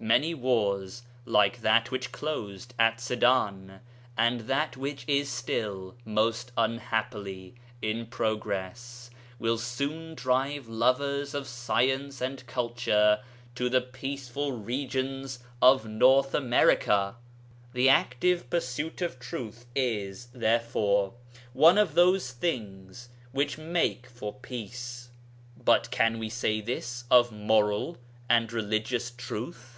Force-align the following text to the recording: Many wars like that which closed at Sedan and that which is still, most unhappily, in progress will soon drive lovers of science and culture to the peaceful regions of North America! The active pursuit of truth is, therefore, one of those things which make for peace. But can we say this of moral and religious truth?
Many 0.00 0.34
wars 0.34 1.02
like 1.24 1.62
that 1.62 1.90
which 1.90 2.12
closed 2.12 2.74
at 2.78 3.00
Sedan 3.00 3.80
and 4.18 4.40
that 4.42 4.76
which 4.76 5.04
is 5.08 5.30
still, 5.30 5.96
most 6.04 6.52
unhappily, 6.58 7.54
in 7.80 8.04
progress 8.04 9.08
will 9.38 9.56
soon 9.56 10.14
drive 10.14 10.68
lovers 10.68 11.32
of 11.32 11.46
science 11.46 12.20
and 12.20 12.44
culture 12.46 13.20
to 13.54 13.70
the 13.70 13.80
peaceful 13.80 14.52
regions 14.52 15.38
of 15.62 15.86
North 15.86 16.34
America! 16.34 17.16
The 17.72 17.88
active 17.88 18.50
pursuit 18.50 19.00
of 19.00 19.18
truth 19.18 19.64
is, 19.74 20.26
therefore, 20.34 21.14
one 21.54 21.78
of 21.78 21.94
those 21.94 22.30
things 22.30 23.08
which 23.32 23.56
make 23.56 24.06
for 24.06 24.34
peace. 24.34 25.08
But 25.56 25.90
can 25.90 26.18
we 26.18 26.28
say 26.28 26.60
this 26.60 27.04
of 27.10 27.32
moral 27.32 27.96
and 28.28 28.52
religious 28.52 29.10
truth? 29.10 29.70